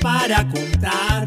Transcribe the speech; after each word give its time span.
para 0.00 0.46
contar. 0.48 1.26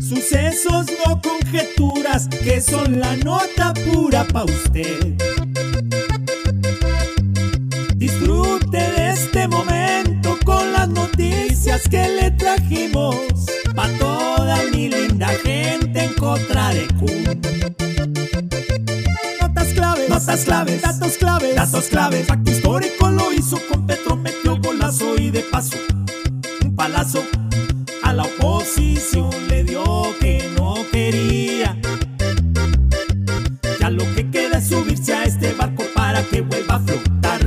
Sucesos, 0.00 0.86
no 1.06 1.20
conjeturas, 1.20 2.28
que 2.28 2.60
son 2.60 3.00
la 3.00 3.16
nota 3.16 3.72
pura 3.74 4.24
pa' 4.24 4.44
usted. 4.44 5.14
Disfrute 7.96 8.78
de 8.78 9.10
este 9.10 9.48
momento 9.48 10.38
con 10.44 10.72
las 10.72 10.88
noticias 10.88 11.82
que 11.88 12.08
le 12.08 12.30
trajimos 12.32 13.16
pa' 13.74 13.88
toda 13.98 14.56
mi 14.72 14.88
linda 14.88 15.28
gente 15.44 16.04
en 16.04 16.14
contra 16.14 16.74
de 16.74 16.86
Kun. 16.98 17.91
Notas 20.12 20.44
claves, 20.44 20.82
datos 20.82 21.16
claves, 21.16 21.54
datos 21.56 21.86
claves. 21.86 22.26
Facto 22.26 22.50
histórico 22.50 23.08
lo 23.10 23.32
hizo 23.32 23.58
con 23.70 23.86
Petro, 23.86 24.14
metió 24.14 24.58
golazo 24.58 25.16
y 25.16 25.30
de 25.30 25.40
paso 25.40 25.78
un 26.62 26.76
palazo 26.76 27.24
a 28.02 28.12
la 28.12 28.24
oposición 28.24 29.30
le 29.48 29.64
dio 29.64 29.82
que 30.20 30.50
no 30.54 30.74
quería. 30.92 31.78
Ya 33.80 33.88
lo 33.88 34.04
que 34.14 34.30
queda 34.30 34.58
es 34.58 34.68
subirse 34.68 35.14
a 35.14 35.24
este 35.24 35.54
barco 35.54 35.82
para 35.94 36.22
que 36.22 36.42
vuelva 36.42 36.74
a 36.74 36.80
flotar. 36.80 37.40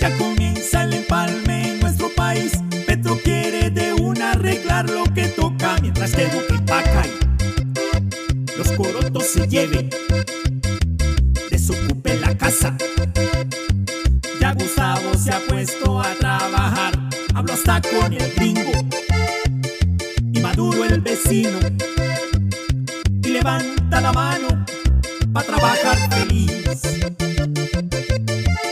Ya 0.00 0.16
comienza 0.16 0.84
el 0.84 0.94
empalme 0.94 1.72
en 1.72 1.80
nuestro 1.80 2.08
país. 2.16 2.52
Petro 2.86 3.20
quiere 3.22 3.70
de 3.70 3.92
una 3.92 4.32
arreglar 4.32 4.88
lo 4.88 5.04
que 5.12 5.28
toca 5.28 5.76
mientras 5.82 6.12
que 6.12 6.24
Duque 6.24 6.58
paca 6.66 7.04
y 7.06 7.35
los 8.56 8.72
corotos 8.72 9.24
se 9.26 9.46
lleve. 9.46 9.88
Desocupe 11.50 12.18
la 12.18 12.36
casa. 12.36 12.76
Ya 14.40 14.52
Gustavo 14.54 15.14
se 15.14 15.30
ha 15.30 15.40
puesto 15.40 16.00
a 16.00 16.14
trabajar. 16.14 16.98
Hablo 17.34 17.52
hasta 17.52 17.80
con 17.82 18.12
el 18.12 18.32
gringo 18.34 18.72
y 20.32 20.40
Maduro 20.40 20.84
el 20.84 21.00
vecino. 21.00 21.58
Y 23.22 23.28
levanta 23.28 24.00
la 24.00 24.12
mano 24.12 24.64
para 25.32 25.46
trabajar 25.46 25.98
feliz. 26.10 26.52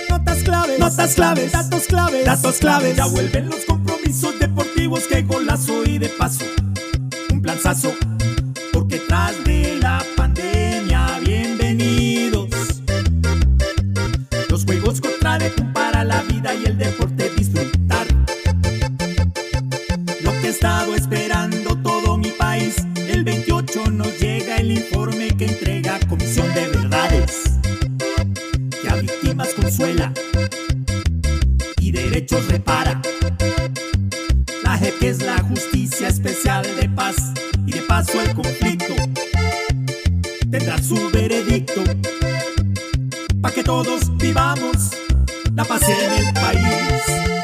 Notas 0.08 0.42
claves, 0.42 0.78
notas 0.78 1.14
claves, 1.14 1.52
datos 1.52 1.82
claves, 1.86 2.24
datos 2.24 2.56
claves. 2.56 2.96
Ya 2.96 3.06
vuelven 3.06 3.50
los 3.50 3.64
compromisos 3.64 4.38
deportivos 4.38 5.04
que 5.06 5.22
golazo 5.22 5.84
y 5.84 5.98
de 5.98 6.08
paso 6.08 6.44
un 7.30 7.42
planzazo. 7.42 7.92
El 24.64 24.78
informe 24.78 25.28
que 25.36 25.44
entrega 25.44 25.98
Comisión 26.08 26.52
de 26.54 26.66
Verdades. 26.68 27.42
Que 28.80 28.88
a 28.88 28.94
víctimas 28.94 29.52
consuela 29.52 30.10
y 31.78 31.92
derechos 31.92 32.46
repara. 32.48 33.00
La 34.62 34.78
JEP 34.78 35.02
es 35.02 35.22
la 35.22 35.38
justicia 35.42 36.08
especial 36.08 36.64
de 36.80 36.88
paz 36.88 37.16
y 37.66 37.72
de 37.72 37.82
paso 37.82 38.20
el 38.22 38.34
conflicto 38.34 38.94
tendrá 40.50 40.82
su 40.82 41.10
veredicto 41.10 41.82
para 43.42 43.54
que 43.54 43.62
todos 43.62 44.16
vivamos 44.16 44.92
la 45.54 45.64
paz 45.64 45.82
en 45.88 46.26
el 46.26 46.32
país. 46.32 47.43